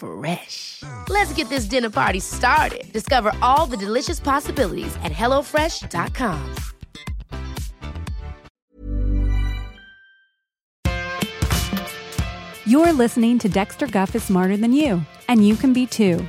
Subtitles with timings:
[0.00, 0.82] Fresh.
[1.08, 2.90] Let's get this dinner party started.
[2.92, 6.54] Discover all the delicious possibilities at hellofresh.com.
[12.66, 16.24] You're listening to Dexter Guff is Smarter Than You, and you can be too.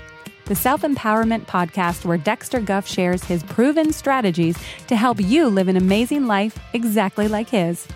[0.46, 5.68] The self empowerment podcast where Dexter Guff shares his proven strategies to help you live
[5.70, 7.88] an amazing life exactly like his.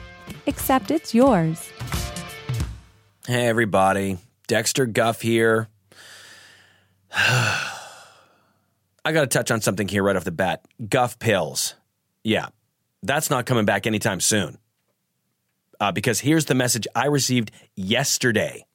[0.45, 1.69] Except it's yours.
[3.27, 4.19] Hey, everybody.
[4.47, 5.67] Dexter Guff here.
[7.11, 10.65] I got to touch on something here right off the bat.
[10.89, 11.75] Guff pills.
[12.23, 12.47] Yeah,
[13.03, 14.57] that's not coming back anytime soon.
[15.79, 18.65] Uh, because here's the message I received yesterday.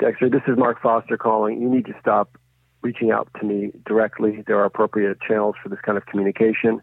[0.00, 1.60] Dexter, this is Mark Foster calling.
[1.60, 2.38] You need to stop
[2.82, 4.42] reaching out to me directly.
[4.46, 6.80] There are appropriate channels for this kind of communication.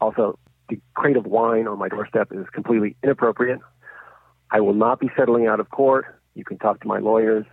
[0.00, 3.60] Also, the crate of wine on my doorstep is completely inappropriate.
[4.50, 6.19] I will not be settling out of court.
[6.34, 7.46] You can talk to my lawyers.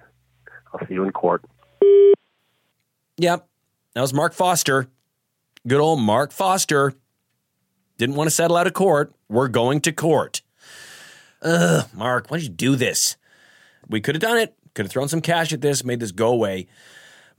[0.74, 1.44] I'll see you in court.
[3.18, 3.48] Yep,
[3.94, 4.88] that was Mark Foster.
[5.66, 6.94] Good old Mark Foster.
[7.98, 9.14] Didn't want to settle out of court.
[9.28, 10.42] We're going to court.
[11.42, 13.18] Ugh, Mark, why did you do this?
[13.90, 14.56] We could have done it.
[14.76, 16.68] Could have thrown some cash at this, made this go away.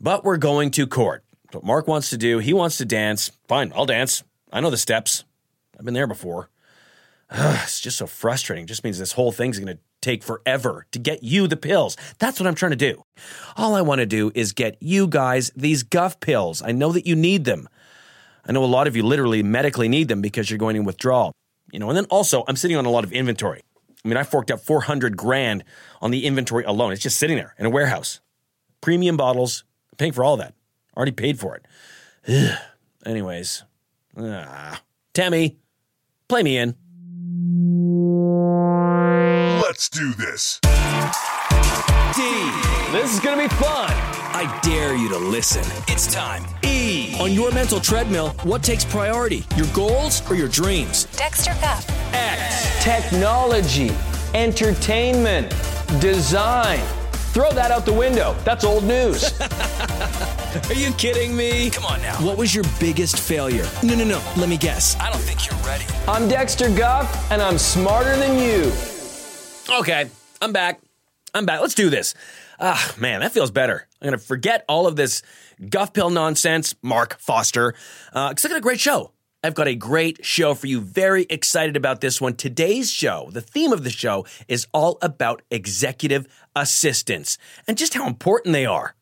[0.00, 1.24] But we're going to court.
[1.52, 3.30] What Mark wants to do, he wants to dance.
[3.46, 4.24] Fine, I'll dance.
[4.52, 5.24] I know the steps.
[5.79, 6.51] I've been there before.
[7.30, 8.64] Ugh, it's just so frustrating.
[8.64, 11.96] It just means this whole thing's going to take forever to get you the pills.
[12.19, 13.02] That's what I'm trying to do.
[13.57, 16.63] All I want to do is get you guys these guff pills.
[16.63, 17.69] I know that you need them.
[18.46, 21.33] I know a lot of you literally medically need them because you're going in withdrawal.
[21.73, 23.63] You know, and then also I'm sitting on a lot of inventory.
[24.02, 25.64] I mean, I forked out 400 grand
[26.01, 26.92] on the inventory alone.
[26.92, 28.20] It's just sitting there in a warehouse.
[28.80, 30.55] Premium bottles, I'm paying for all that.
[30.96, 31.67] Already paid for it.
[32.29, 32.58] Ugh.
[33.07, 33.64] Anyways,
[34.17, 34.80] ah.
[35.14, 35.58] Tammy,
[36.29, 36.75] play me in.
[39.78, 40.58] Let's do this.
[40.61, 40.72] D.
[42.90, 43.92] This is gonna be fun.
[44.34, 45.62] I dare you to listen.
[45.86, 46.44] It's time.
[46.64, 47.16] E.
[47.20, 49.44] On your mental treadmill, what takes priority?
[49.55, 51.05] Your goals or your dreams?
[51.16, 51.89] Dexter Guff.
[52.12, 52.83] X.
[52.83, 53.92] Technology,
[54.34, 55.55] entertainment,
[56.00, 56.80] design.
[57.33, 58.34] Throw that out the window.
[58.42, 59.40] That's old news.
[60.68, 61.70] Are you kidding me?
[61.70, 62.16] Come on now.
[62.16, 63.68] What was your biggest failure?
[63.84, 64.20] No, no, no.
[64.36, 64.96] Let me guess.
[64.98, 65.84] I don't think you're ready.
[66.08, 68.72] I'm Dexter Guff, and I'm smarter than you.
[69.70, 70.08] Okay,
[70.40, 70.80] I'm back.
[71.34, 71.61] I'm back.
[71.61, 72.14] Let's do this.
[72.58, 73.86] Ah, man, that feels better.
[74.01, 75.23] I'm going to forget all of this
[75.68, 77.74] guff pill nonsense, Mark Foster,
[78.07, 79.12] because I got a great show.
[79.45, 80.80] I've got a great show for you.
[80.80, 82.34] Very excited about this one.
[82.34, 86.27] Today's show, the theme of the show is all about executive
[86.57, 87.36] assistants
[87.67, 88.95] and just how important they are.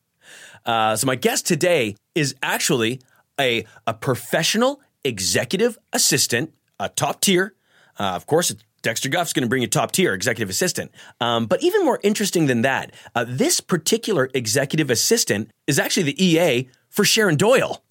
[0.64, 3.00] Uh, so, my guest today is actually
[3.38, 7.54] a, a professional executive assistant, a top tier.
[7.98, 10.92] Uh, of course, it's Dexter Guff's going to bring you top tier executive assistant.
[11.20, 16.24] Um, but even more interesting than that, uh, this particular executive assistant is actually the
[16.24, 17.82] EA for Sharon Doyle.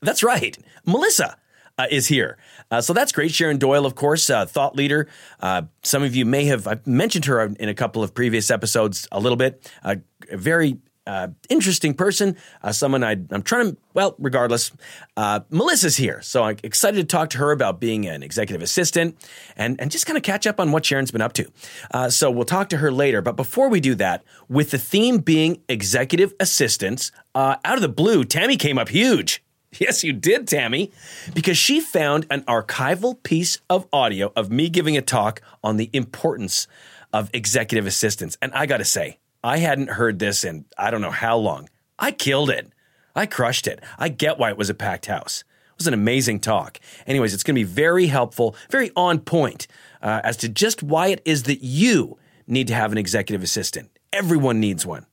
[0.00, 0.58] That's right.
[0.84, 1.36] Melissa
[1.78, 2.36] uh, is here.
[2.68, 3.30] Uh, so that's great.
[3.30, 5.06] Sharon Doyle, of course, uh, thought leader.
[5.38, 9.06] Uh, some of you may have I've mentioned her in a couple of previous episodes
[9.12, 9.70] a little bit.
[9.84, 9.96] Uh,
[10.32, 14.72] very uh, interesting person, uh, someone I, I'm trying to, well, regardless,
[15.16, 16.20] uh, Melissa's here.
[16.22, 19.16] So I'm excited to talk to her about being an executive assistant
[19.56, 21.50] and, and just kind of catch up on what Sharon's been up to.
[21.90, 23.20] Uh, so we'll talk to her later.
[23.20, 27.88] But before we do that, with the theme being executive assistants, uh, out of the
[27.88, 29.42] blue, Tammy came up huge.
[29.80, 30.92] Yes, you did, Tammy,
[31.34, 35.90] because she found an archival piece of audio of me giving a talk on the
[35.92, 36.68] importance
[37.12, 38.38] of executive assistants.
[38.40, 41.68] And I got to say, I hadn't heard this in I don't know how long.
[41.98, 42.72] I killed it.
[43.14, 43.80] I crushed it.
[43.98, 45.44] I get why it was a packed house.
[45.68, 46.80] It was an amazing talk.
[47.06, 49.66] Anyways, it's going to be very helpful, very on point
[50.00, 53.90] uh, as to just why it is that you need to have an executive assistant.
[54.14, 55.04] Everyone needs one.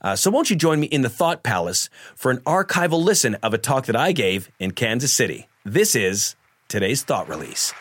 [0.00, 3.52] Uh, so, won't you join me in the Thought Palace for an archival listen of
[3.52, 5.48] a talk that I gave in Kansas City?
[5.64, 6.36] This is
[6.68, 7.72] today's Thought Release.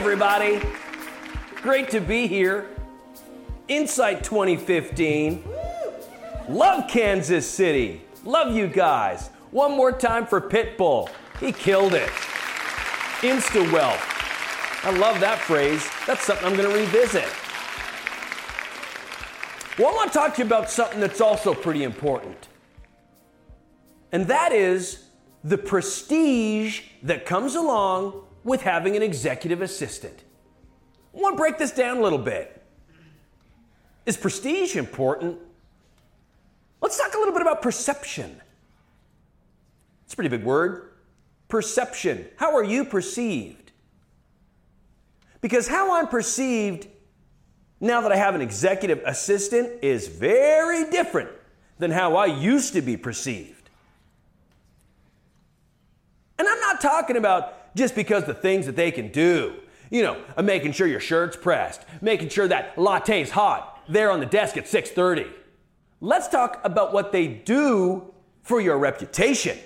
[0.00, 0.58] Everybody.
[1.56, 2.70] Great to be here.
[3.68, 5.44] Insight 2015.
[6.48, 8.00] Love Kansas City.
[8.24, 9.28] Love you guys.
[9.50, 11.10] One more time for Pitbull.
[11.38, 12.08] He killed it.
[13.20, 14.00] Insta wealth.
[14.84, 15.86] I love that phrase.
[16.06, 17.28] That's something I'm going to revisit.
[19.78, 22.48] Well, I want to talk to you about something that's also pretty important.
[24.12, 25.04] And that is
[25.44, 30.24] the prestige that comes along with having an executive assistant.
[31.14, 32.62] I want to break this down a little bit.
[34.06, 35.38] Is prestige important?
[36.80, 38.40] Let's talk a little bit about perception.
[40.04, 40.92] It's a pretty big word.
[41.48, 42.26] Perception.
[42.36, 43.72] How are you perceived?
[45.40, 46.86] Because how I'm perceived
[47.80, 51.30] now that I have an executive assistant is very different
[51.78, 53.70] than how I used to be perceived.
[56.38, 59.54] And I'm not talking about just because the things that they can do.
[59.90, 64.20] You know, uh, making sure your shirt's pressed, making sure that latte's hot there on
[64.20, 65.26] the desk at 6:30.
[66.00, 69.58] Let's talk about what they do for your reputation.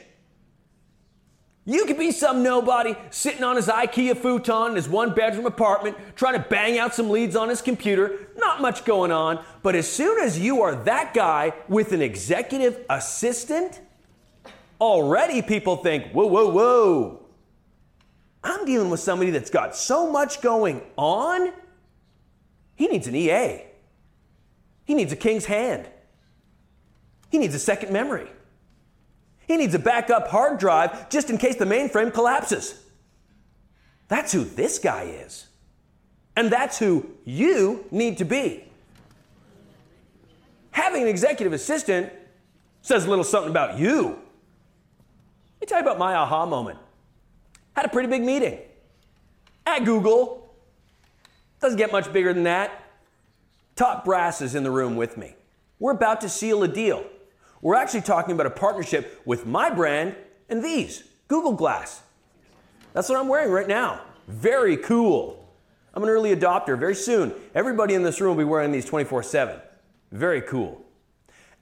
[1.66, 5.96] You could be some nobody sitting on his IKEA futon in his one bedroom apartment
[6.14, 8.28] trying to bang out some leads on his computer.
[8.36, 9.42] Not much going on.
[9.62, 13.80] But as soon as you are that guy with an executive assistant,
[14.78, 17.23] already people think, whoa, whoa, whoa.
[18.44, 21.52] I'm dealing with somebody that's got so much going on.
[22.76, 23.62] He needs an EA.
[24.84, 25.88] He needs a king's hand.
[27.30, 28.28] He needs a second memory.
[29.46, 32.82] He needs a backup hard drive just in case the mainframe collapses.
[34.08, 35.46] That's who this guy is.
[36.36, 38.64] And that's who you need to be.
[40.72, 42.12] Having an executive assistant
[42.82, 44.02] says a little something about you.
[44.02, 46.78] Let me tell you about my aha moment.
[47.74, 48.58] Had a pretty big meeting
[49.66, 50.54] at Google.
[51.60, 52.82] Doesn't get much bigger than that.
[53.76, 55.34] Top brass is in the room with me.
[55.78, 57.04] We're about to seal a deal.
[57.60, 60.14] We're actually talking about a partnership with my brand
[60.48, 62.02] and these Google Glass.
[62.92, 64.02] That's what I'm wearing right now.
[64.28, 65.48] Very cool.
[65.94, 66.78] I'm an early adopter.
[66.78, 69.60] Very soon, everybody in this room will be wearing these 24 7.
[70.12, 70.84] Very cool.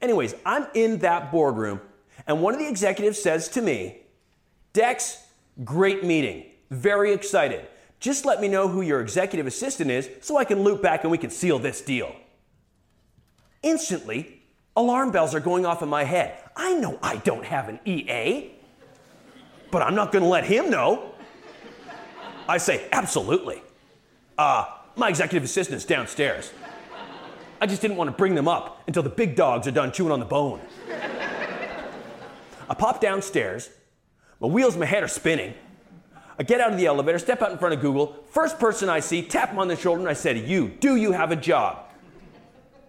[0.01, 1.81] Anyways, I'm in that boardroom,
[2.27, 3.99] and one of the executives says to me,
[4.73, 5.19] Dex,
[5.65, 6.45] great meeting.
[6.71, 7.67] Very excited.
[8.01, 11.11] Just let me know who your executive assistant is so I can loop back and
[11.11, 12.15] we can seal this deal.
[13.63, 14.43] Instantly,
[14.77, 16.39] Alarm bells are going off in my head.
[16.57, 18.53] I know I don't have an EA,
[19.71, 21.13] but I'm not going to let him know.
[22.49, 23.63] I say, absolutely.
[24.39, 24.65] Uh,
[24.97, 26.53] my executive assistant's downstairs.
[27.61, 30.11] I just didn't want to bring them up until the big dogs are done chewing
[30.11, 30.61] on the bone.
[32.69, 33.69] I pop downstairs.
[34.43, 35.55] My wheels in my head are spinning.
[36.37, 38.25] I get out of the elevator, step out in front of Google.
[38.33, 41.13] First person I see, tap him on the shoulder, and I said, You, do you
[41.13, 41.85] have a job?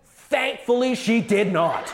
[0.06, 1.94] Thankfully, she did not.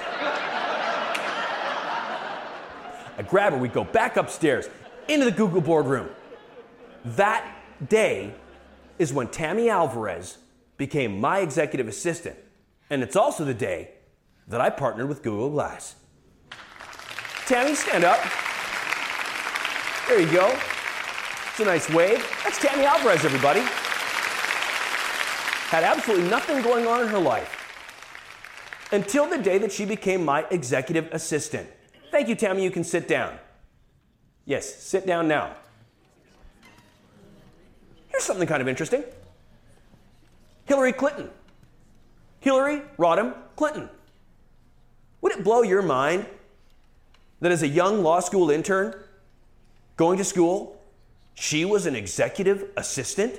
[3.17, 4.69] I grab her, we go back upstairs
[5.09, 6.07] into the Google boardroom.
[7.03, 7.45] That
[7.89, 8.33] day
[8.97, 10.37] is when Tammy Alvarez
[10.77, 12.37] became my executive assistant.
[12.89, 13.91] And it's also the day
[14.47, 15.95] that I partnered with Google Glass.
[17.45, 18.21] Tammy, stand up.
[20.09, 20.57] There you go.
[21.51, 22.17] It's a nice wave.
[22.43, 23.59] That's Tammy Alvarez, everybody.
[25.69, 27.55] Had absolutely nothing going on in her life
[28.91, 31.69] until the day that she became my executive assistant.
[32.09, 32.63] Thank you, Tammy.
[32.63, 33.37] You can sit down.
[34.45, 35.55] Yes, sit down now.
[38.07, 39.03] Here's something kind of interesting
[40.65, 41.29] Hillary Clinton.
[42.39, 43.87] Hillary Rodham Clinton.
[45.21, 46.25] Would it blow your mind
[47.41, 48.95] that as a young law school intern
[49.99, 50.81] going to school,
[51.35, 53.37] she was an executive assistant?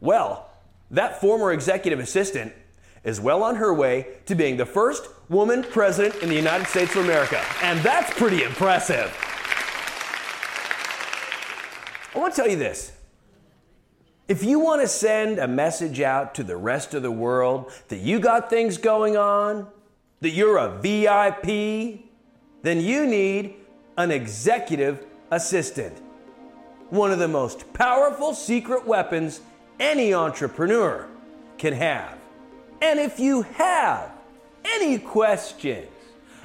[0.00, 0.50] Well,
[0.90, 2.54] that former executive assistant
[3.04, 6.96] is well on her way to being the first woman president in the United States
[6.96, 7.44] of America.
[7.62, 9.14] And that's pretty impressive.
[12.14, 12.92] I want to tell you this.
[14.28, 17.98] If you want to send a message out to the rest of the world that
[17.98, 19.66] you got things going on,
[20.22, 22.00] that you're a VIP,
[22.62, 23.56] then you need
[23.96, 25.98] an executive assistant.
[26.90, 29.40] One of the most powerful secret weapons
[29.80, 31.08] any entrepreneur
[31.58, 32.18] can have.
[32.80, 34.10] And if you have
[34.64, 35.88] any questions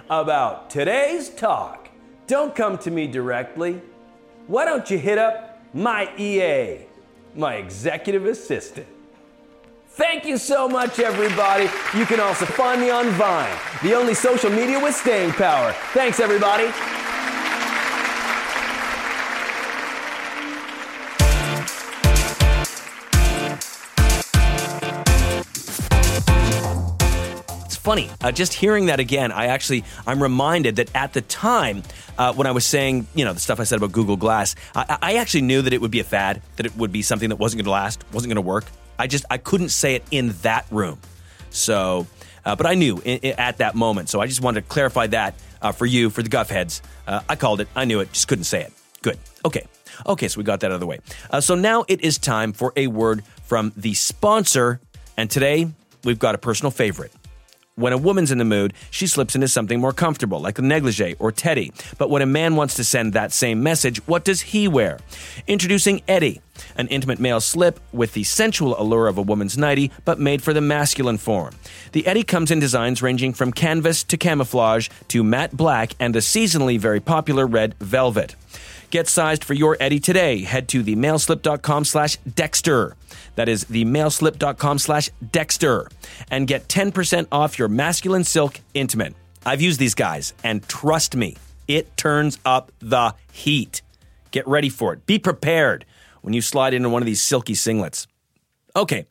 [0.09, 1.89] about today's talk,
[2.27, 3.81] don't come to me directly.
[4.47, 6.85] Why don't you hit up my EA,
[7.35, 8.87] my executive assistant?
[9.89, 11.63] Thank you so much, everybody.
[11.97, 15.73] You can also find me on Vine, the only social media with staying power.
[15.93, 16.71] Thanks, everybody.
[27.88, 28.10] Funny.
[28.22, 31.84] Uh, just hearing that again, I actually I'm reminded that at the time
[32.17, 34.98] uh, when I was saying you know the stuff I said about Google Glass, I,
[35.01, 37.38] I actually knew that it would be a fad, that it would be something that
[37.38, 38.65] wasn't going to last, wasn't going to work.
[39.00, 41.00] I just I couldn't say it in that room.
[41.50, 42.08] So,
[42.44, 44.10] uh, but I knew i i at that moment.
[44.10, 46.82] So I just wanted to clarify that uh, for you, for the guff heads.
[47.08, 47.70] Uh, I called it.
[47.74, 48.12] I knew it.
[48.12, 48.74] Just couldn't say it.
[49.01, 49.17] Good.
[49.46, 49.65] Okay.
[50.06, 50.27] Okay.
[50.27, 51.00] So we got that out of the way.
[51.32, 54.82] Uh, so now it is time for a word from the sponsor.
[55.15, 55.70] And today
[56.03, 57.13] we've got a personal favorite.
[57.79, 61.13] When a woman's in the mood, she slips into something more comfortable, like a negligee
[61.19, 61.72] or teddy.
[62.00, 64.98] But when a man wants to send that same message, what does he wear?
[65.46, 66.41] Introducing Eddie,
[66.75, 70.53] an intimate male slip with the sensual allure of a woman's nightie, but made for
[70.53, 71.53] the masculine form.
[71.91, 76.19] The Eddie comes in designs ranging from canvas to camouflage to matte black and the
[76.19, 78.36] seasonally very popular red velvet.
[78.89, 80.44] Get sized for your Eddie today.
[80.44, 82.96] Head to themaleslip.com slash Dexter.
[83.36, 85.89] That is themaleslip.com slash Dexter.
[86.32, 89.13] And get 10% off your masculine silk intimate.
[89.46, 93.82] I've used these guys, and trust me, it turns up the heat.
[94.32, 95.06] Get ready for it.
[95.06, 95.86] Be prepared
[96.22, 98.08] when you slide into one of these silky singlets.
[98.75, 99.06] Okay.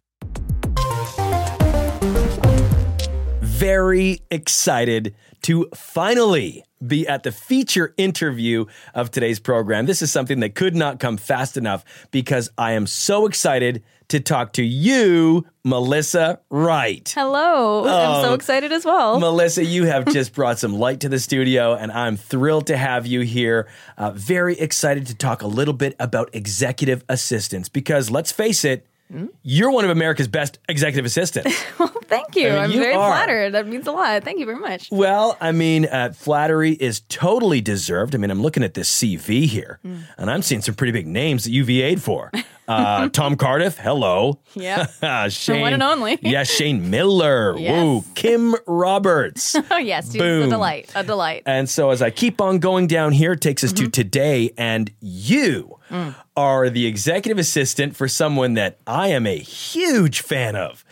[3.40, 5.14] Very excited
[5.46, 9.86] to finally be at the feature interview of today's program.
[9.86, 14.20] This is something that could not come fast enough because I am so excited to
[14.20, 17.10] talk to you, Melissa Wright.
[17.14, 17.80] Hello.
[17.80, 19.18] I'm so Oh, excited as well.
[19.18, 23.06] Melissa, you have just brought some light to the studio, and I'm thrilled to have
[23.06, 23.66] you here.
[23.98, 28.86] Uh, very excited to talk a little bit about executive assistants because let's face it,
[29.42, 31.56] You're one of America's best executive assistants.
[31.78, 32.50] well, Thank you.
[32.50, 33.10] I mean, you very are.
[33.10, 33.50] flattered.
[33.52, 34.22] That means a lot.
[34.24, 34.88] Thank you very much.
[34.90, 38.14] well, I mean, uh, flattery is totally deserved.
[38.14, 39.98] I mean, I'm looking at this CV here, Hmm.
[40.18, 42.30] and I'm seeing some pretty big names that you VA'd for.
[42.68, 44.40] Uh, Tom Cardiff, hello.
[44.54, 44.86] Yeah.
[45.28, 46.18] Shane, one and only.
[46.22, 47.56] yeah, Shane Miller.
[47.58, 47.84] Yes.
[47.84, 48.04] Woo.
[48.14, 49.54] Kim Roberts.
[49.70, 50.44] Oh yes, Boom.
[50.44, 50.90] a delight.
[50.94, 51.42] A delight.
[51.46, 53.84] And so as I keep on going down here, it takes us Mm-hmm.
[53.86, 56.16] to today, and you Mm.
[56.36, 60.84] are the executive assistant for someone that I am a huge fan of.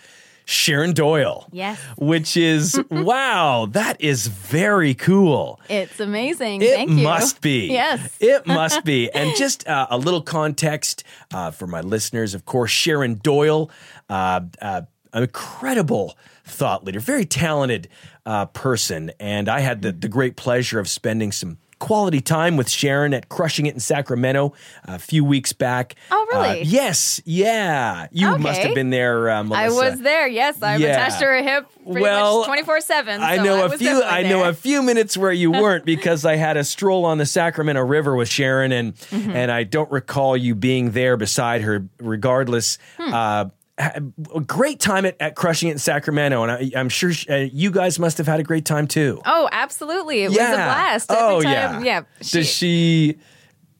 [0.45, 1.49] Sharon Doyle.
[1.53, 1.79] Yes.
[1.97, 5.61] Which is, wow, that is very cool.
[5.69, 6.63] It's amazing.
[6.63, 7.05] It Thank you.
[7.05, 7.69] must be.
[7.69, 8.17] Yes.
[8.21, 9.11] It must be.
[9.11, 12.35] And just uh, a little context uh, for my listeners.
[12.35, 13.71] Of course, Sharon Doyle,
[14.09, 14.83] uh, uh,
[15.13, 17.89] an incredible thought leader, very talented
[18.27, 19.13] uh, person.
[19.19, 23.29] And I had the, the great pleasure of spending some quality time with Sharon at
[23.29, 25.95] Crushing It in Sacramento a few weeks back.
[26.11, 26.63] Oh, really?
[26.63, 27.21] Uh, yes.
[27.27, 28.07] Yeah.
[28.11, 29.63] You must have been there, uh, Melissa.
[29.63, 30.27] I was there.
[30.27, 30.89] Yes, I'm Yeah.
[30.93, 33.21] attached to her hip pretty Well, much 24 seven.
[33.23, 34.03] I know a few.
[34.03, 37.27] I know a few minutes where you weren't because I had a stroll on the
[37.27, 39.31] Sacramento River with Sharon, and Mm-hmm.
[39.33, 41.85] and I don't recall you being there beside her.
[42.01, 43.13] Regardless, Hmm.
[43.15, 43.45] uh,
[43.79, 47.35] a great time at, at crushing it in Sacramento, and I, I'm sure sh- uh,
[47.53, 49.21] you guys must have had a great time too.
[49.25, 50.23] Oh, absolutely.
[50.23, 51.11] It was a blast.
[51.11, 51.53] Every oh time.
[51.53, 51.83] yeah.
[51.83, 52.03] Yeah.
[52.23, 53.19] She- Does she?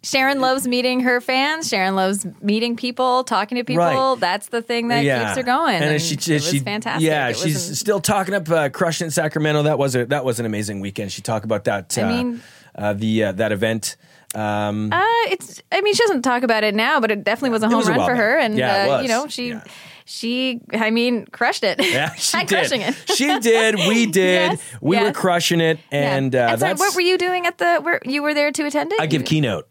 [0.03, 1.67] Sharon loves meeting her fans.
[1.69, 3.85] Sharon loves meeting people, talking to people.
[3.85, 4.17] Right.
[4.21, 5.77] That's the thing that keeps her going.
[5.77, 7.07] And, And, she, it was she, fantastic.
[7.07, 9.63] Yeah, It she's still talking up uh, crushing it in Sacramento.
[9.63, 11.11] That was a that was an amazing weekend.
[11.11, 11.97] She talked about that.
[11.97, 12.43] I uh, mean-
[12.75, 13.97] uh, the uh, that event.
[14.35, 15.63] Um, Uh, it's.
[15.73, 17.89] I mean, she doesn't talk about it now, but it definitely was a home was
[17.89, 19.63] a run for her, and Yeah, uh, you know, she, Yeah.
[20.05, 20.61] she.
[20.73, 21.81] I mean, crushed it.
[21.85, 22.49] Yeah, she did.
[22.49, 22.95] crushing it.
[23.15, 23.77] she did.
[23.77, 24.53] We did.
[24.53, 26.17] Yes, we were crushing it, Yeah.
[26.17, 26.81] and, uh, and sorry, that's.
[26.81, 27.79] what were you doing at the?
[27.81, 29.01] Where you were there to attend it?
[29.01, 29.69] I give keynote.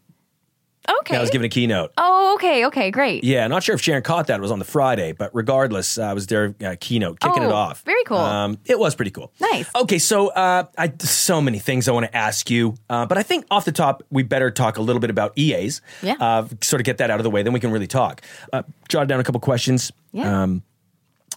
[1.00, 1.16] Okay.
[1.16, 1.92] I was giving a keynote.
[1.96, 3.24] Oh, okay, okay, great.
[3.24, 4.38] Yeah, not sure if Sharon caught that.
[4.38, 7.46] It was on the Friday, but regardless, uh, I was there uh, keynote, kicking it
[7.46, 7.82] Oh, off.
[7.82, 8.18] very cool.
[8.18, 9.32] Um, it was pretty cool.
[9.40, 9.68] Nice.
[9.74, 13.22] Okay, so uh, I so many things I want to ask you, uh, but I
[13.22, 15.80] think off the top we better talk a little bit about EAs.
[16.02, 16.16] Yeah.
[16.20, 18.20] Uh, sort of get that out of the way, then we can really talk.
[18.52, 19.90] Uh, jot down a couple questions.
[20.12, 20.42] Yeah.
[20.42, 20.62] Um,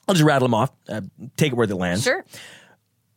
[0.07, 0.71] I'll just rattle them off.
[0.89, 1.01] Uh,
[1.37, 2.03] take it where it lands.
[2.03, 2.23] Sure.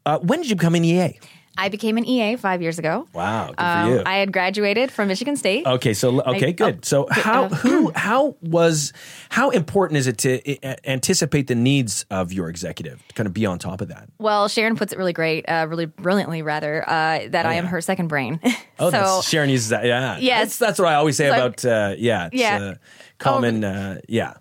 [0.06, 1.18] Uh, when did you become an EA?
[1.58, 3.06] I became an EA five years ago.
[3.12, 4.02] Wow, good Um, for you.
[4.06, 5.66] I had graduated from Michigan State.
[5.66, 6.74] Okay, so okay, I- good.
[6.76, 8.92] oh, So how who how was
[9.28, 13.34] how important is it to uh, anticipate the needs of your executive to kind of
[13.34, 14.08] be on top of that?
[14.18, 17.80] Well, Sharon puts it really great, uh, really brilliantly, rather, uh, that I am her
[17.80, 18.40] second brain.
[18.82, 19.84] Oh, so that's, Sharon uses that.
[19.84, 20.40] Yeah, Yes.
[20.40, 21.62] that's, that's what I always say So- about.
[21.64, 22.58] Uh, yeah, it's, Yeah.
[22.58, 22.74] uh,
[23.18, 23.62] common.
[23.62, 24.34] Uh, yeah.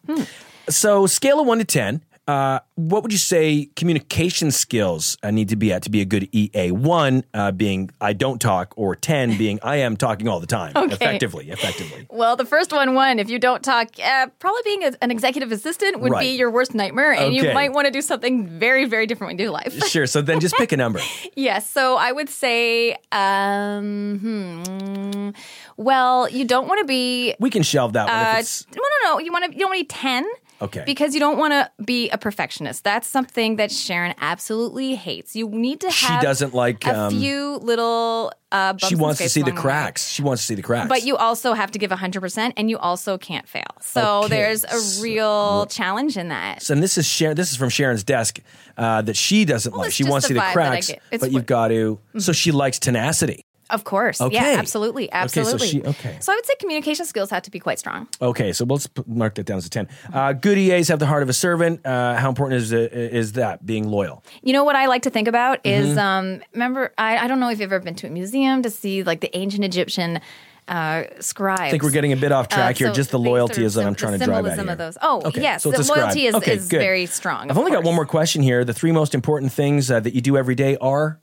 [0.70, 2.02] So scale of one to ten.
[2.30, 6.06] Uh, what would you say communication skills uh, need to be at to be a
[6.06, 6.70] good EA?
[6.70, 10.74] One uh, being I don't talk, or ten being I am talking all the time,
[10.76, 12.06] effectively, effectively.
[12.12, 15.52] Well, the first one, one, if you don't talk, uh, probably being a, an executive
[15.52, 16.22] assistant would Right.
[16.22, 19.42] be your worst nightmare, and you might want to do something very, very different with
[19.42, 19.74] your life.
[19.90, 20.06] Sure.
[20.06, 21.00] So then just pick a number.
[21.36, 25.30] yes, so I would say, um, hmm,
[25.78, 27.34] well, you don't want to be.
[27.40, 28.46] We can shelve that one.
[28.76, 29.20] no, no, no.
[29.20, 29.52] You want to.
[29.54, 30.26] You don't want to be ten.
[30.62, 30.84] Okay.
[30.86, 32.84] Because you don't want to be a perfectionist.
[32.84, 35.36] That's something that Sharon absolutely hates.
[35.36, 36.22] You need to have.
[36.22, 39.56] She doesn't like, a um, few little uh, bumps she wants to see the along
[39.56, 39.62] way.
[39.62, 40.10] cracks.
[40.10, 40.90] She wants to see the cracks.
[40.90, 43.64] But you also have to give 100% and you also can't fail.
[43.80, 46.62] So Okay, there's a real challenge in that.
[46.62, 47.38] So, and this is Sharon.
[47.38, 48.40] This is from Sharon's desk
[48.78, 49.92] uh, that she doesn't like.
[49.92, 52.00] She wants to see the vibe that I cracks, but you've got to.
[52.18, 53.46] So she likes tenacity.
[53.70, 54.20] Of course.
[54.22, 54.36] Okay.
[54.36, 55.06] Yeah, absolutely.
[55.14, 55.68] Okay, so Absolutely.
[55.68, 56.18] she- okay.
[56.22, 58.08] So I would say communication skills have to be quite strong.
[58.22, 59.88] Okay, so let's mark that down as a ten.
[60.14, 61.86] Uh, good EAs have the heart of a servant.
[61.86, 64.24] Uh, how important is uh, is that being loyal?
[64.42, 66.00] You know what I like to think about is Mm-hmm.
[66.00, 69.04] um, remember, I, I don't know if you've ever been to a museum to see
[69.04, 70.20] like the ancient Egyptian
[70.68, 71.62] uh, scribes.
[71.62, 72.88] I think we're getting a bit off track here.
[72.88, 74.66] Uh, so Just the loyalty sort of is that I'm trying to drive at symbolism
[74.66, 74.72] here.
[74.74, 74.98] of those.
[75.02, 77.50] Oh, Okay, yes, so the loyalty is, Okay, is very strong.
[77.50, 78.64] I've only got one more question here.
[78.64, 81.20] The three most important things uh, that you do every day are.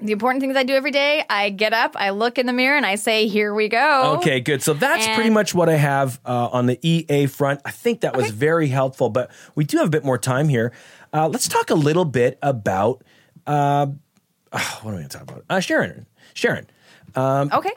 [0.00, 2.76] The important things I do every day, I get up, I look in the mirror,
[2.76, 4.62] and I say, "Here we go." Okay, good.
[4.62, 7.60] So that's pretty much what I have uh, on the EA front.
[7.64, 10.72] I think that was very helpful, but we do have a bit more time here.
[11.12, 13.04] Uh, let's talk a little bit about
[13.46, 13.86] uh,
[14.50, 15.44] what am I going to talk about?
[15.48, 16.06] Uh, Sharon.
[16.34, 16.66] Sharon.
[17.16, 17.72] Okay.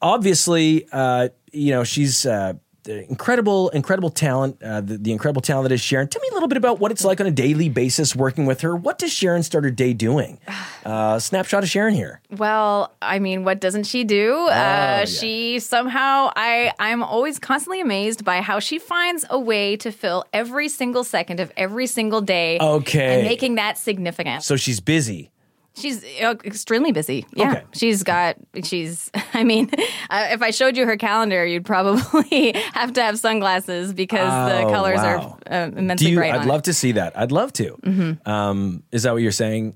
[0.00, 2.54] obviously, uh, you know, she's uh,
[2.88, 4.62] incredible, incredible talent.
[4.62, 6.08] Uh, the, the incredible talent that is Sharon.
[6.08, 8.60] Tell me a little bit about what it's like on a daily basis working with
[8.62, 8.74] her.
[8.76, 10.38] What does Sharon start her day doing?
[10.86, 12.20] Uh, snapshot of Sharon here.
[12.30, 14.34] Well, I mean, what doesn't she do?
[14.36, 19.76] Oh, uh, She somehow, I, I'm always constantly amazed by how she finds a way
[19.78, 22.58] to fill every single second of every single day.
[22.60, 23.16] Okay.
[23.18, 24.44] And making that significant.
[24.44, 25.32] So she's busy.
[25.76, 27.26] She's uh, extremely busy.
[27.34, 27.50] Yeah.
[27.52, 27.62] Okay.
[27.74, 29.70] She's got, she's, I mean,
[30.10, 34.62] uh, if I showed you her calendar, you'd probably have to have sunglasses because the
[34.62, 35.38] Oh, colors wow.
[35.46, 36.16] are uh, immensely Do you?
[36.18, 36.34] bright.
[36.34, 36.64] I'd love it.
[36.64, 37.16] to see that.
[37.18, 37.76] I'd love to.
[37.82, 38.28] Mm-hmm.
[38.28, 39.74] Um, is that what you're saying?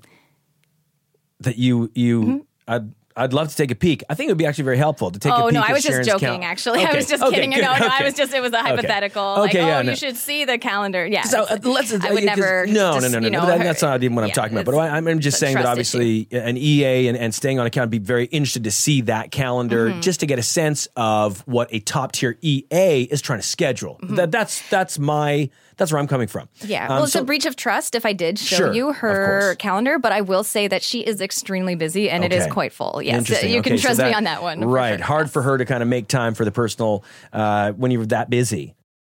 [1.41, 2.37] That you you Mm-hmm.
[2.67, 4.03] I'd I'd love to take a peek.
[4.09, 5.43] I think it would be actually very helpful to take a peek.
[5.45, 6.27] Oh no, I was just joking.
[6.41, 7.51] cal- Actually, I was just okay, kidding.
[7.51, 9.23] good, No, no, I was just it was a hypothetical.
[9.23, 9.89] Okay, like, yeah, oh, no.
[9.91, 11.05] you should see the calendar.
[11.05, 11.93] Yeah, So uh, let's.
[11.93, 12.65] I would yeah, never.
[12.67, 13.39] No, just, no, no, no.
[13.41, 14.65] but that- that's not even what I'm talking about.
[14.65, 17.91] But I, I'm just saying that obviously an EA and, and staying on account would
[17.91, 20.01] be very interested to see that calendar Mm-hmm.
[20.01, 23.99] just to get a sense of what a top tier EA is trying to schedule.
[24.03, 25.49] That that's that's my
[25.81, 26.47] that's where I'm coming from.
[26.61, 28.93] Yeah, Um, well, it's so- a breach of trust if I did show Sure, you
[28.93, 32.71] her calendar, but I will say that she is extremely busy and it is quite
[32.71, 33.01] full.
[33.03, 33.49] Yes, Interesting.
[33.51, 34.63] you can Okay, so trust me on that one.
[34.63, 34.97] Right.
[34.99, 35.05] sure.
[35.07, 38.29] Hard for her to kind of make time for the personal uh, when you're that
[38.29, 38.75] busy.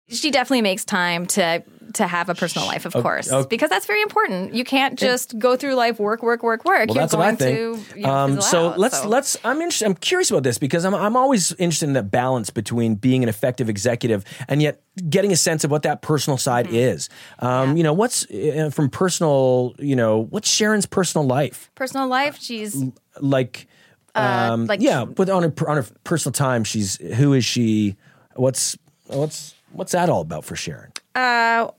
[0.10, 1.63] She definitely makes time to
[1.94, 3.48] to have a personal life, of course, okay.
[3.50, 4.54] because that's very important.
[4.54, 6.88] You can't just go through life work, work, work, work.
[6.89, 7.89] Well, You're that's what I going think.
[7.91, 9.08] to you know, um, so out, let's so.
[9.08, 9.38] let's.
[9.44, 9.86] I'm interested.
[9.86, 13.30] I'm curious about this because I'm I'm always interested in that balance between being an
[13.30, 16.76] effective executive and yet getting a sense of what that personal side Mm-hmm.
[16.76, 17.10] is.
[17.39, 19.74] Um, You know, what's uh, from personal.
[19.80, 22.38] You know, what's Sharon's personal life personal life.
[22.39, 22.76] She's
[23.22, 23.68] like?
[24.13, 27.96] Um, Uh, like- yeah, but on her on her personal time, she's who is she?
[28.36, 30.92] What's what's what's that all about for Sharon?
[31.16, 31.70] Uh,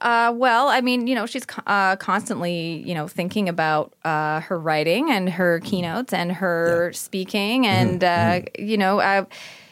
[0.00, 4.58] uh, well, I mean, you know, she's uh, constantly, you know, thinking about uh, her
[4.58, 7.64] writing and her keynotes and her speaking, Mm-hmm.
[8.02, 9.24] and uh, you know, uh,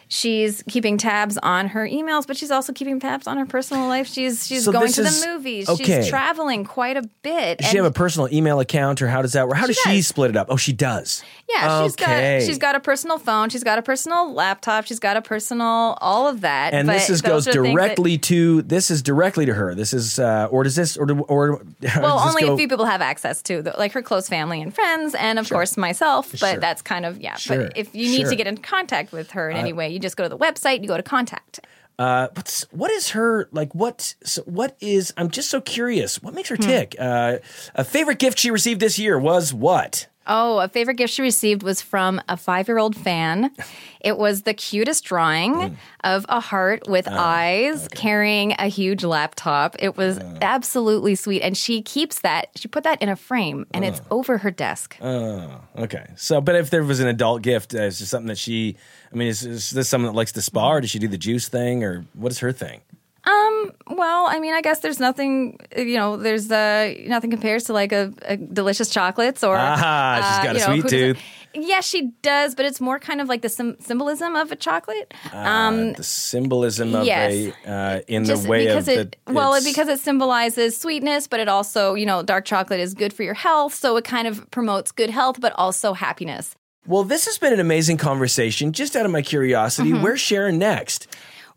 [0.08, 4.06] she's keeping tabs on her emails, but she's also keeping tabs on her personal life.
[4.06, 5.68] She's she's So going to is- the movies.
[5.68, 6.00] okay.
[6.02, 7.58] She's traveling quite a bit.
[7.58, 9.56] Does she have a personal email account, or how does that work?
[9.56, 10.06] How does she does.
[10.06, 10.46] split it up?
[10.50, 11.22] Oh, she does.
[11.48, 12.38] yeah, she's okay.
[12.40, 13.48] got she's got a personal phone.
[13.48, 14.84] She's got a personal laptop.
[14.86, 16.72] She's got a personal all of that.
[16.74, 19.74] and this is goes things that- directly to this is directly to her.
[19.74, 21.62] This is uh, or does this or do- or
[21.96, 24.74] Well, only go- a few people have access to, the, like her close family and
[24.74, 26.30] friends, and of course myself.
[26.32, 26.56] But Sure.
[26.60, 27.36] that's kind of yeah.
[27.36, 27.64] Sure.
[27.64, 28.30] But if you need Sure.
[28.30, 30.82] to get in contact with her in any way, you just go to the website.
[30.82, 31.60] You go to contact.
[31.98, 33.74] Uh, what's what is her like?
[33.74, 35.14] What so what is?
[35.16, 36.22] I'm just so curious.
[36.22, 36.36] What Hmm.
[36.36, 36.94] makes her tick?
[36.98, 37.38] Uh,
[37.74, 40.06] a favorite gift she received this year was what?
[40.26, 43.50] Oh, a favorite gift she received was from a five-year-old fan.
[44.06, 45.74] It was the cutest drawing Hmm.
[46.04, 49.74] of a heart Oh, with eyes carrying a huge laptop.
[49.80, 50.38] It was Uh.
[50.40, 52.50] absolutely sweet, and she keeps that.
[52.54, 54.96] She put that in a frame, and it's over her desk.
[55.00, 56.06] Oh, okay.
[56.14, 58.76] So, but if there was an adult gift, uh, is this something that she?
[59.12, 61.18] I mean, is, is this someone that likes to spa, or does she do the
[61.18, 62.82] juice thing, or what is her thing?
[63.30, 67.92] Well, I mean, I guess there's nothing, you know, there's uh, nothing compares to like
[67.92, 69.56] a, a delicious chocolates or.
[69.58, 71.18] Ah, she's uh, got a you know, sweet tooth.
[71.54, 75.14] Yes, she does, but it's more kind of like the sim- symbolism of a chocolate.
[75.32, 77.32] um, the symbolism of yes.
[77.66, 80.76] a uh, in just the way because of it, the, well, it's- because it symbolizes
[80.76, 84.04] sweetness, but it also, you know, dark chocolate is good for your health, so it
[84.04, 86.54] kind of promotes good health, but also happiness.
[86.86, 88.72] Well, this has been an amazing conversation.
[88.72, 90.02] Just out of my curiosity, Mm-hmm.
[90.02, 91.06] where's Sharon next?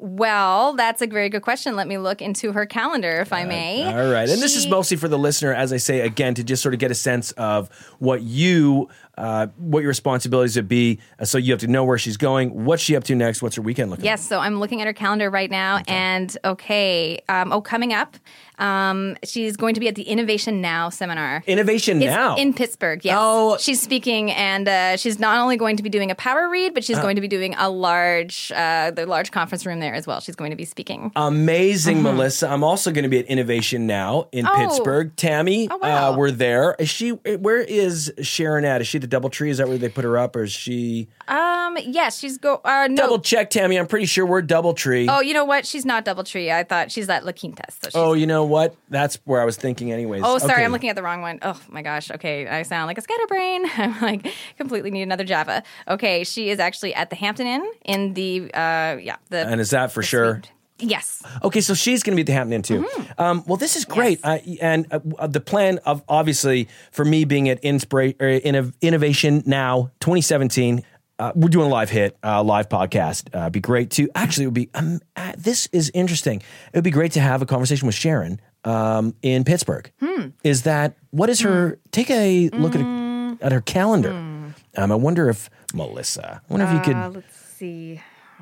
[0.01, 1.75] Well, that's a very good question.
[1.75, 3.83] Let me look into her calendar, if I may.
[3.83, 4.29] All right.
[4.29, 6.79] And this is mostly for the listener, as I say again, to just sort of
[6.79, 8.88] get a sense of what you
[9.19, 10.97] uh, what your responsibilities would be.
[11.19, 12.65] Uh, so you have to know where she's going.
[12.65, 13.41] What's she up to next?
[13.43, 14.03] What's her weekend looking?
[14.05, 14.12] Like?
[14.12, 18.17] Yes, so I'm looking at her calendar right now, and okay, um, oh, coming up,
[18.58, 21.43] um, she's going to be at the Innovation Now seminar.
[21.47, 22.36] Innovation It's now.
[22.38, 23.03] in Pittsburgh.
[23.05, 23.58] Yes, Oh.
[23.58, 26.84] she's speaking, and uh, she's not only going to be doing a power read, but
[26.84, 27.01] she's Uh.
[27.01, 30.19] going to be doing a large, uh, the large conference room there as well.
[30.21, 31.12] She's going to be speaking.
[31.15, 32.49] Amazing, Melissa.
[32.49, 34.45] I'm also going to be at Innovation Now in.
[34.47, 34.55] Oh.
[34.55, 35.15] Pittsburgh.
[35.15, 36.13] Tammy, Oh, wow.
[36.13, 36.75] uh, we're there.
[36.79, 37.10] Is she?
[37.12, 38.82] Where is Sharon at?
[38.82, 39.50] Is she the DoubleTree?
[39.50, 41.08] Is that where they put her up, or is she?
[41.28, 42.62] Um, yes, she's go.
[42.63, 42.95] Uh, no.
[42.95, 43.78] Double check, Tammy.
[43.78, 45.08] I'm pretty sure we're DoubleTree.
[45.10, 45.65] Oh, you know what?
[45.65, 46.52] She's not DoubleTree.
[46.52, 47.63] I thought she's at La Quinta.
[47.69, 48.76] So Oh, you know what?
[48.89, 50.22] That's where I was thinking, anyways.
[50.26, 50.63] Oh, sorry, Okay.
[50.65, 51.39] I'm looking at the wrong one.
[51.41, 52.12] Oh my gosh.
[52.12, 53.65] Okay, I sound like a scatterbrain.
[53.78, 55.63] I'm like completely need another Java.
[55.88, 59.48] Okay, she is actually at the Hampton Inn in the uh yeah the.
[59.48, 60.36] And is that for sure?
[60.36, 60.52] suite.
[60.79, 61.23] Yes.
[61.43, 62.81] Okay, so she's going to be at the Hampton Inn too.
[62.83, 63.21] Mm-hmm.
[63.21, 67.49] Um, well, this is great, uh, and uh, the plan of obviously for me being
[67.49, 70.83] at Inspira- or Innov- Innovation Now 2017.
[71.17, 73.27] Uh, we're doing a live hit, uh, live podcast.
[73.35, 74.45] Uh, it'd be great to actually.
[74.45, 74.69] It would be.
[74.73, 76.37] Um, uh, this is interesting.
[76.71, 79.91] It would be great to have a conversation with Sharon um, in Pittsburgh.
[79.99, 80.27] Hmm.
[80.45, 81.77] Is that what is her?
[81.91, 84.11] Take a look at her, at her calendar.
[84.11, 86.41] Um, I wonder if Melissa.
[86.49, 87.15] I wonder if you could.
[87.15, 87.99] Let's see.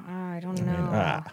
[0.07, 0.89] I don't know.
[0.91, 1.23] Ah,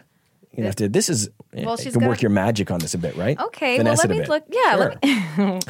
[0.57, 0.89] you have to.
[0.89, 1.31] This is.
[1.53, 3.39] Well, you can work got- your magic on this a bit, right?
[3.39, 4.29] Okay, Finesse well let me bit.
[4.29, 4.45] look.
[4.51, 5.61] Yeah, let me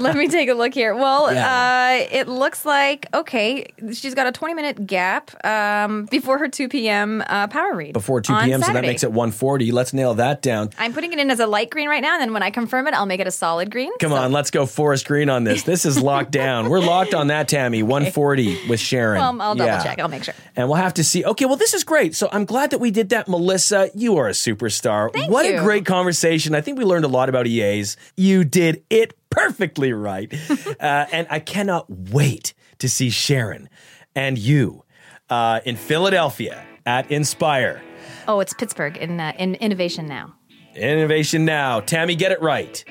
[0.00, 0.94] let me take a look here.
[0.94, 2.00] Well, Yeah.
[2.00, 3.66] uh, it looks like okay.
[3.92, 7.22] She's got a 20 minute gap um, before her 2 p.m.
[7.26, 9.72] Uh, power read Before 2 on p.m., so that makes it 140.
[9.72, 10.70] Let's nail that down.
[10.78, 12.86] I'm putting it in as a light green right now, and then when I confirm
[12.86, 13.92] it, I'll make it a solid green.
[13.98, 15.64] Come on, let's go forest green on this.
[15.64, 16.70] This is locked down.
[16.70, 17.82] We're locked on that, Tammy.
[17.82, 19.18] 140 with Sharon.
[19.20, 19.82] Well, I'll double Yeah.
[19.82, 19.98] check.
[20.00, 20.34] I'll make sure.
[20.56, 21.24] And we'll have to see.
[21.24, 22.14] Okay, well, this is great.
[22.14, 23.28] So I'm glad that we did that.
[23.28, 25.12] Melissa, you are a superstar.
[25.12, 26.54] Thank what a great conversation.
[26.54, 27.96] I think we learned a lot about EAs.
[28.16, 30.32] You did it perfectly right.
[30.80, 33.68] uh, and I cannot wait to see Sharon
[34.14, 34.84] and you
[35.30, 37.82] uh, in Philadelphia at Inspire.
[38.28, 40.34] Oh, it's Pittsburgh in uh, in Innovation Now.
[40.74, 41.80] Innovation Now.
[41.80, 42.84] Tammy, get it right.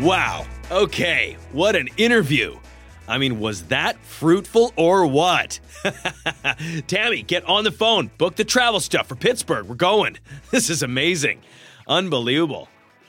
[0.00, 0.46] Wow.
[0.70, 1.36] Okay.
[1.52, 2.58] What an interview.
[3.06, 5.60] I mean, was that fruitful or what?
[6.88, 8.10] Tammy, get on the phone.
[8.18, 9.66] Book the travel stuff for Pittsburgh.
[9.66, 10.18] We're going.
[10.50, 11.42] This is amazing.
[11.86, 12.68] Unbelievable.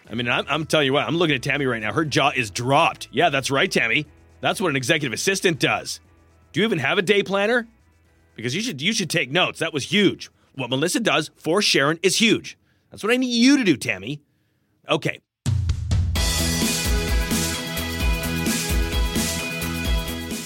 [0.10, 1.94] I mean, I'm, I'm telling you what, I'm looking at Tammy right now.
[1.94, 3.08] Her jaw is dropped.
[3.12, 4.06] Yeah, that's right, Tammy.
[4.42, 6.00] That's what an executive assistant does.
[6.52, 7.68] Do you even have a day planner?
[8.36, 9.60] Because you should you should take notes.
[9.60, 10.30] That was huge.
[10.54, 12.58] What Melissa does for Sharon is huge.
[12.92, 14.22] That's what I need you to do, Tammy.
[14.90, 15.20] Okay.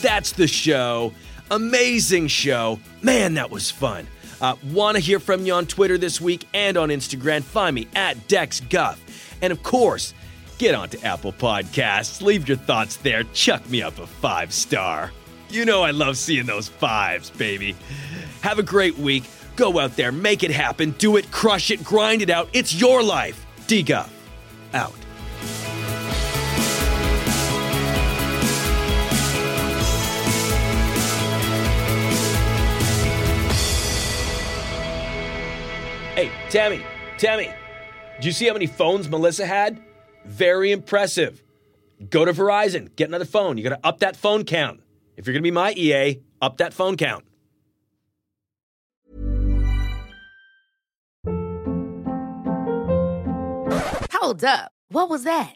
[0.02, 1.14] That's the show.
[1.50, 2.80] Amazing show.
[3.02, 4.08] Man, that was fun.
[4.40, 7.44] Uh, Want to hear from you on Twitter this week and on Instagram?
[7.44, 8.98] Find me at DexGuff.
[9.42, 10.14] And of course,
[10.58, 12.22] get onto Apple Podcasts.
[12.22, 13.24] Leave your thoughts there.
[13.34, 15.12] Chuck me up a five star.
[15.50, 17.76] You know I love seeing those fives, baby.
[18.42, 19.24] Have a great week.
[19.58, 22.50] Go out there, make it happen, do it, crush it, grind it out.
[22.54, 23.46] It's your life.
[23.68, 23.86] D.
[24.74, 24.94] Out.
[36.52, 36.84] Tammy,
[37.18, 37.50] Tammy,
[38.18, 39.82] did you see how many phones Melissa had?
[40.26, 41.42] Very impressive.
[42.10, 43.58] Go to Verizon, get another phone.
[43.58, 44.82] You got to up that phone count.
[45.16, 47.24] If you're going to be my EA, up that phone count.
[54.12, 54.74] Hold up.
[54.90, 55.56] What was that?